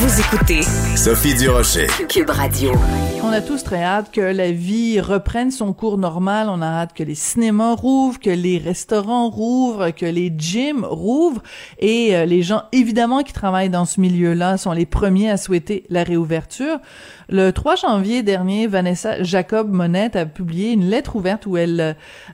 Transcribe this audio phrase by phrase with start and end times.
[0.00, 0.62] Vous écoutez
[0.94, 1.88] Sophie Durocher.
[2.08, 2.70] Cube Radio.
[3.24, 6.46] On a tous très hâte que la vie reprenne son cours normal.
[6.48, 11.42] On a hâte que les cinémas rouvrent, que les restaurants rouvrent, que les gyms rouvrent.
[11.80, 15.84] Et euh, les gens, évidemment, qui travaillent dans ce milieu-là sont les premiers à souhaiter
[15.90, 16.78] la réouverture.
[17.28, 21.92] Le 3 janvier dernier, Vanessa Jacob Monette a publié une lettre ouverte où elle euh,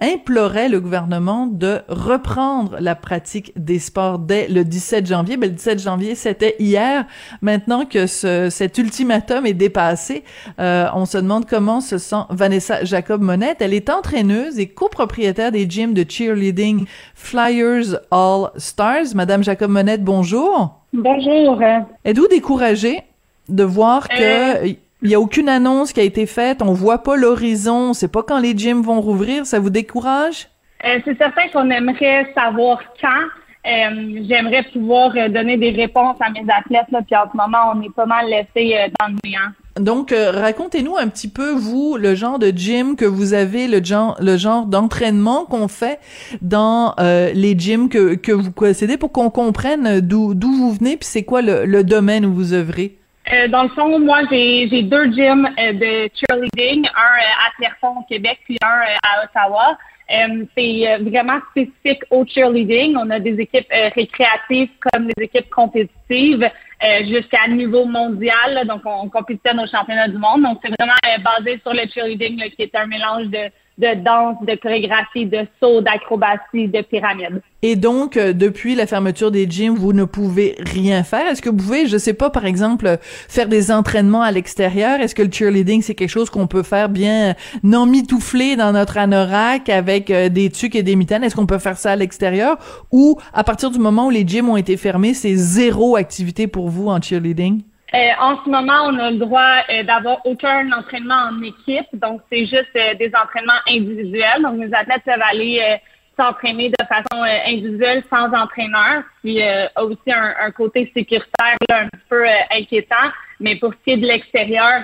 [0.00, 5.38] implorait le gouvernement de reprendre la pratique des sports dès le 17 janvier.
[5.38, 7.06] Ben, le 17 janvier, c'était hier.
[7.46, 10.24] Maintenant que ce, cet ultimatum est dépassé,
[10.58, 13.58] euh, on se demande comment se sent Vanessa Jacob Monette.
[13.60, 19.14] Elle est entraîneuse et copropriétaire des gyms de cheerleading Flyers All Stars.
[19.14, 20.80] Madame Jacob Monette, bonjour.
[20.92, 21.62] Bonjour.
[22.04, 23.04] Êtes-vous découragée
[23.48, 24.72] de voir que Euh.
[25.02, 28.08] il y a aucune annonce qui a été faite, on voit pas l'horizon, on sait
[28.08, 30.48] pas quand les gyms vont rouvrir, ça vous décourage?
[30.84, 33.28] Euh, c'est certain qu'on aimerait savoir quand.
[33.66, 37.72] Euh, J'aimerais pouvoir euh, donner des réponses à mes athlètes, là, puis en ce moment,
[37.74, 39.50] on est pas mal laissé euh, dans le néant.
[39.80, 44.16] Donc, racontez-nous un petit peu, vous, le genre de gym que vous avez, le genre,
[44.20, 46.00] le genre d'entraînement qu'on fait
[46.40, 51.06] dans les gyms que, que vous possédez pour qu'on comprenne d'où d'où vous venez, puis
[51.06, 52.95] c'est quoi le, le domaine où vous œuvrez?
[53.32, 58.00] Euh, dans le fond, moi, j'ai deux gyms euh, de cheerleading, un euh, à Clermont
[58.00, 59.78] au Québec, puis un euh, à Ottawa.
[60.56, 62.96] C'est vraiment spécifique au cheerleading.
[62.96, 63.66] On a des équipes
[63.96, 66.48] récréatives comme des équipes compétitives
[67.08, 68.68] jusqu'à niveau mondial.
[68.68, 70.44] donc, on compétitionne au championnat du monde.
[70.44, 70.94] Donc, c'est vraiment
[71.24, 75.46] basé sur le cheerleading, là, qui est un mélange de, de danse, de chorégraphie, de
[75.60, 77.42] saut, d'acrobatie, de pyramide.
[77.62, 81.26] Et donc, euh, depuis la fermeture des gyms, vous ne pouvez rien faire?
[81.26, 85.00] Est-ce que vous pouvez, je sais pas, par exemple, faire des entraînements à l'extérieur?
[85.00, 88.96] Est-ce que le cheerleading, c'est quelque chose qu'on peut faire bien non mitouflé dans notre
[88.96, 91.22] anorak avec euh, des tucs et des mitaines?
[91.24, 92.56] Est-ce qu'on peut faire ça à l'extérieur?
[92.92, 96.70] Ou, à partir du moment où les gyms ont été fermés, c'est zéro activité pour
[96.70, 97.62] vous en cheerleading?
[97.94, 102.20] Euh, en ce moment, on a le droit euh, d'avoir aucun entraînement en équipe, donc
[102.30, 104.42] c'est juste euh, des entraînements individuels.
[104.42, 105.78] Donc, les athlètes peuvent aller
[106.18, 112.24] s'entraîner de façon individuelle sans entraîneur, puis a aussi un, côté sécuritaire là, un peu
[112.50, 113.10] inquiétant.
[113.38, 114.80] Mais pour ce qui est de l'extérieur,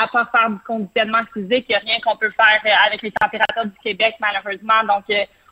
[0.00, 3.10] à part faire du conditionnement physique, il n'y a rien qu'on peut faire avec les
[3.10, 4.84] températures du Québec, malheureusement.
[4.86, 5.04] Donc,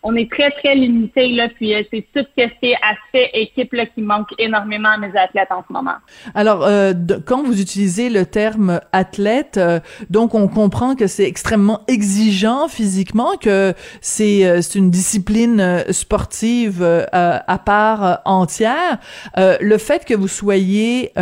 [0.09, 3.72] on est très, très limité, là, puis euh, c'est tout ce qui est aspect équipe
[3.72, 5.97] là, qui manque énormément à mes athlètes en ce moment.
[6.34, 6.93] Alors, euh,
[7.27, 13.37] quand vous utilisez le terme athlète, euh, donc on comprend que c'est extrêmement exigeant physiquement,
[13.37, 18.99] que c'est euh, une discipline euh, sportive à part entière.
[19.37, 21.12] Le fait que vous soyez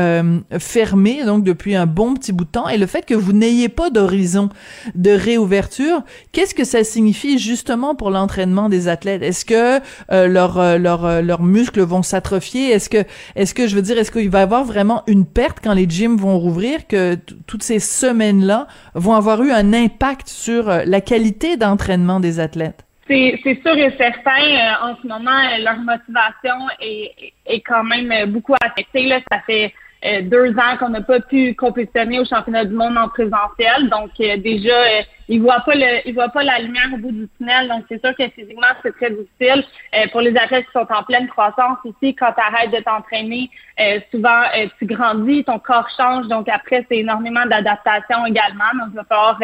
[0.59, 3.69] fermé, donc depuis un bon petit bout de temps, et le fait que vous n'ayez
[3.69, 4.49] pas d'horizon
[4.95, 6.03] de réouverture,
[6.33, 9.81] qu'est-ce que ça signifie justement pour l'entraînement athlètes Est-ce que
[10.13, 12.71] euh, leurs euh, leurs euh, leurs muscles vont s'atrophier?
[12.71, 13.05] Est-ce que
[13.37, 15.89] est-ce que je veux dire est-ce qu'il va y avoir vraiment une perte quand les
[15.89, 21.01] gyms vont rouvrir que toutes ces semaines-là vont avoir eu un impact sur euh, la
[21.01, 22.85] qualité d'entraînement des athlètes?
[23.07, 24.43] C'est sûr et certain.
[24.43, 29.07] euh, en ce moment, euh, leur motivation est, est quand même euh, beaucoup affectée.
[29.07, 29.21] Là.
[29.31, 29.75] Ça fait
[30.05, 33.89] euh, deux ans qu'on n'a pas pu compétitionner au championnat du monde en présentiel.
[33.89, 37.13] Donc euh, déjà, euh, ils voient pas le, ils voient pas la lumière au bout
[37.13, 37.69] du tunnel.
[37.69, 39.65] Donc c'est sûr que physiquement c'est très difficile.
[39.95, 43.49] Euh, pour les athlètes qui sont en pleine croissance aussi, quand tu arrêtes de t'entraîner,
[43.81, 46.27] euh, souvent euh, tu grandis, ton corps change.
[46.29, 48.73] Donc après c'est énormément d'adaptation également.
[48.79, 49.41] Donc il va falloir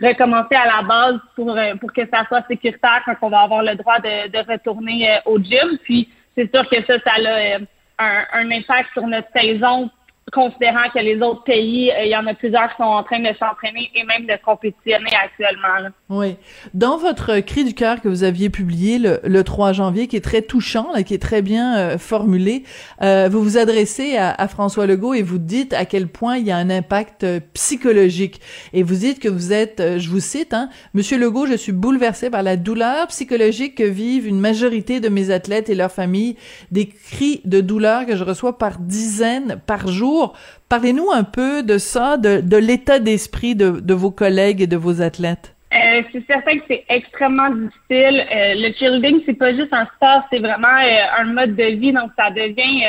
[0.00, 3.76] recommencer à la base pour pour que ça soit sécuritaire quand on va avoir le
[3.76, 5.78] droit de, de retourner au gym.
[5.84, 7.58] Puis c'est sûr que ça, ça a
[7.98, 9.90] un, un impact sur notre saison
[10.32, 13.20] considérant que les autres pays, euh, il y en a plusieurs qui sont en train
[13.20, 15.90] de s'entraîner et même de compétitionner actuellement.
[16.08, 16.36] Oui.
[16.74, 20.24] Dans votre cri du cœur que vous aviez publié le, le 3 janvier, qui est
[20.24, 22.64] très touchant, là, qui est très bien euh, formulé,
[23.02, 26.46] euh, vous vous adressez à, à, François Legault et vous dites à quel point il
[26.46, 28.40] y a un impact psychologique.
[28.72, 32.30] Et vous dites que vous êtes, je vous cite, hein, Monsieur Legault, je suis bouleversé
[32.30, 36.36] par la douleur psychologique que vivent une majorité de mes athlètes et leurs familles,
[36.70, 40.21] des cris de douleur que je reçois par dizaines par jour.
[40.68, 45.54] Parlez-nous un peu de ça, de, l'état d'esprit de, vos collègues et de vos athlètes.
[45.72, 48.26] Euh, c'est certain que c'est extrêmement difficile.
[48.30, 51.92] Euh, le cheerleading, c'est pas juste un sport, c'est vraiment euh, un mode de vie,
[51.92, 52.84] donc ça devient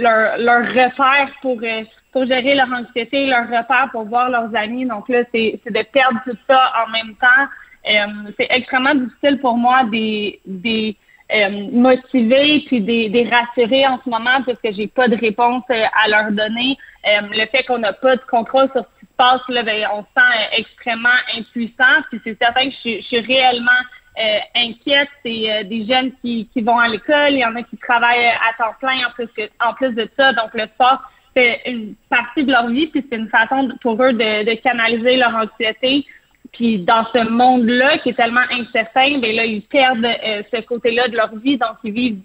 [0.00, 1.60] leur, leur repère pour,
[2.12, 4.86] pour gérer leur anxiété, leur repère pour voir leurs amis.
[4.86, 8.32] Donc là, c'est de perdre tout ça en même temps.
[8.38, 10.96] c'est extrêmement difficile pour moi des, des
[11.34, 15.84] euh, motiver puis des, des en ce moment parce que j'ai pas de réponse euh,
[16.00, 16.78] à leur donner.
[17.04, 19.88] Euh, le fait qu'on n'a pas de contrôle sur ce qui se passe, là, ben,
[19.92, 22.02] on se sent extrêmement impuissant.
[22.10, 23.70] Puis c'est certain que je, suis réellement
[24.54, 25.08] inquiète.
[25.24, 28.54] C'est des jeunes qui, qui vont à l'école, il y en a qui travaillent à
[28.56, 30.32] temps plein en plus que, en plus de ça.
[30.32, 31.02] Donc le sport
[31.36, 35.16] c'est une partie de leur vie, puis c'est une façon pour eux de, de canaliser
[35.16, 36.06] leur anxiété.
[36.56, 41.08] Puis dans ce monde-là qui est tellement incertain, ben là, ils perdent euh, ce côté-là
[41.08, 42.20] de leur vie, donc ils vivent.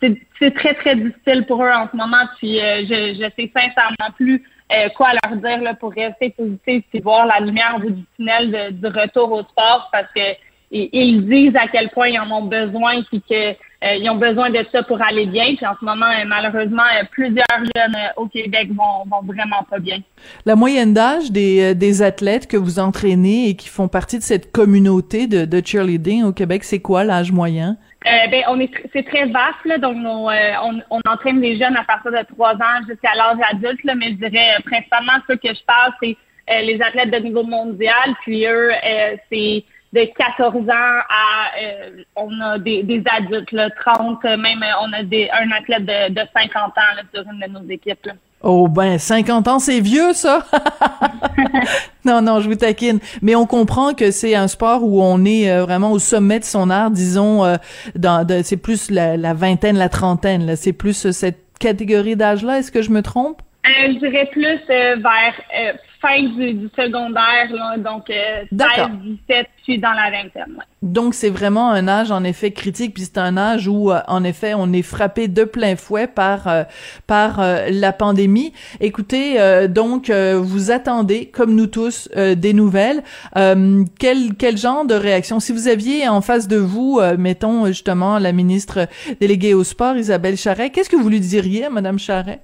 [0.00, 2.24] C'est très, très difficile pour eux en ce moment.
[2.36, 4.42] Puis euh, je, je sais sincèrement plus
[4.72, 8.74] euh, quoi leur dire là, pour rester positif et voir la lumière au du tunnel
[8.74, 10.36] du retour au sport parce que
[10.72, 13.52] ils disent à quel point ils en ont besoin puis que
[13.94, 15.54] ils ont besoin de ça pour aller bien.
[15.56, 19.78] Puis en ce moment, euh, malheureusement, euh, plusieurs jeunes au Québec vont, vont vraiment pas
[19.78, 19.98] bien.
[20.44, 24.52] La moyenne d'âge des, des athlètes que vous entraînez et qui font partie de cette
[24.52, 27.76] communauté de, de cheerleading au Québec, c'est quoi l'âge moyen?
[28.06, 30.30] Euh, ben, on est c'est très vaste là, donc on,
[30.90, 34.28] on, entraîne des jeunes à partir de trois ans jusqu'à l'âge adulte là, mais je
[34.28, 36.16] dirais principalement ceux que je parle c'est
[36.62, 38.70] les athlètes de niveau mondial puis eux
[39.32, 44.92] c'est de 14 ans à euh, on a des, des adultes, là, 30, même on
[44.92, 48.06] a des, un athlète de, de 50 ans là, sur une de nos équipes.
[48.06, 48.12] Là.
[48.42, 50.46] Oh ben 50 ans c'est vieux ça.
[52.04, 55.50] non non, je vous taquine, mais on comprend que c'est un sport où on est
[55.50, 57.56] euh, vraiment au sommet de son art, disons euh,
[57.94, 62.58] dans c'est plus la, la, vingtaine, la trentaine là, c'est plus cette catégorie d'âge là,
[62.58, 63.40] est-ce que je me trompe?
[63.64, 65.34] Euh, je dirais plus vers
[66.00, 68.88] fin du, secondaire, là, donc euh, 16,
[69.28, 70.58] 17, puis dans la vingtaine.
[70.82, 74.22] Donc c'est vraiment un âge en effet critique, puis c'est un âge où euh, en
[74.22, 76.62] effet on est frappé de plein fouet par euh,
[77.06, 78.52] par euh, la pandémie.
[78.80, 79.38] Écoutez,
[79.68, 83.02] donc vous attendez comme nous tous des nouvelles.
[83.34, 85.40] quel quel genre de réaction?
[85.40, 88.88] Si vous aviez en face de vous, mettons justement la ministre
[89.20, 92.40] déléguée au sport, Isabelle Charret, qu'est-ce que vous lui diriez, Madame Charret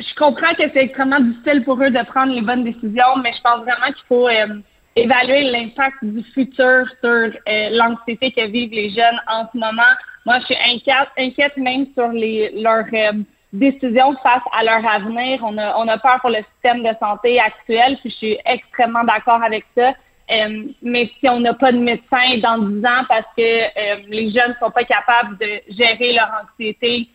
[0.00, 3.42] je comprends que c'est extrêmement difficile pour eux de prendre les bonnes décisions, mais je
[3.42, 4.60] pense vraiment qu'il faut euh,
[4.96, 9.92] évaluer l'impact du futur sur euh, l'anxiété que vivent les jeunes en ce moment.
[10.24, 13.12] Moi, je suis inquiète, inquiète même sur les, leurs euh,
[13.52, 15.40] décisions face à leur avenir.
[15.42, 19.04] On a, on a peur pour le système de santé actuel, puis je suis extrêmement
[19.04, 19.92] d'accord avec ça.
[20.82, 24.64] mais si on n'a pas de médecin dans 10 ans parce que les jeunes ne
[24.64, 27.08] sont pas capables de gérer leur anxiété,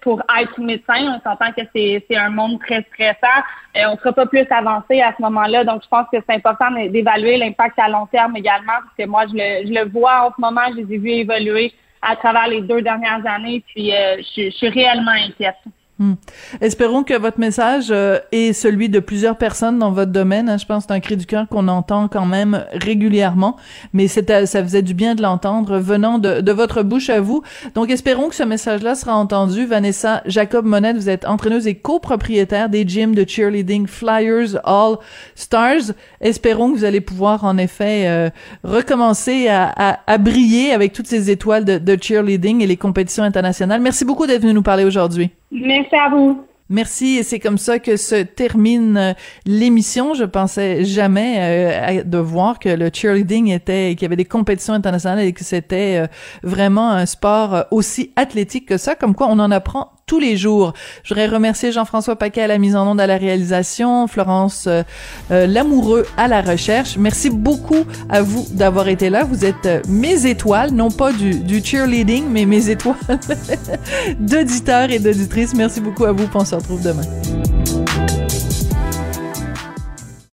[0.00, 1.18] pour être médecin.
[1.18, 3.42] On s'entend que c'est, un monde très stressant.
[3.76, 5.64] Euh, on ne sera pas plus avancé à ce moment-là.
[5.64, 9.24] Donc, je pense que c'est important d'évaluer l'impact à long terme également, parce que moi,
[9.26, 11.72] je le, je le vois en ce moment, je les ai vus évoluer
[12.02, 15.56] à travers les deux dernières années, puis euh, je, je suis réellement inquiète.
[16.00, 16.14] Hmm.
[16.60, 20.48] Espérons que votre message euh, est celui de plusieurs personnes dans votre domaine.
[20.48, 20.56] Hein.
[20.56, 23.56] Je pense que c'est un cri du cœur qu'on entend quand même régulièrement,
[23.92, 27.42] mais c'était, ça faisait du bien de l'entendre venant de, de, votre bouche à vous.
[27.74, 29.66] Donc espérons que ce message-là sera entendu.
[29.66, 34.98] Vanessa Jacob Monette, vous êtes entraîneuse et copropriétaire des gyms de cheerleading Flyers All
[35.34, 35.94] Stars.
[36.20, 38.30] Espérons que vous allez pouvoir en effet euh,
[38.62, 43.24] recommencer à, à, à, briller avec toutes ces étoiles de, de cheerleading et les compétitions
[43.24, 43.80] internationales.
[43.80, 45.32] Merci beaucoup d'être venu nous parler aujourd'hui.
[45.50, 46.44] Merci à vous.
[46.70, 49.12] Merci et c'est comme ça que se termine euh,
[49.46, 50.12] l'émission.
[50.12, 54.74] Je pensais jamais euh, de voir que le cheerleading était, qu'il y avait des compétitions
[54.74, 56.06] internationales et que c'était euh,
[56.42, 58.94] vraiment un sport aussi athlétique que ça.
[58.94, 60.72] Comme quoi, on en apprend tous les jours.
[61.04, 64.82] Je voudrais remercier Jean-François Paquet à la mise en onde à la réalisation, Florence euh,
[65.46, 66.96] Lamoureux à la recherche.
[66.96, 69.22] Merci beaucoup à vous d'avoir été là.
[69.22, 72.96] Vous êtes mes étoiles, non pas du, du cheerleading, mais mes étoiles
[74.18, 75.54] d'auditeurs et d'auditrices.
[75.54, 76.26] Merci beaucoup à vous.
[76.26, 77.02] Pensez retrouve demain.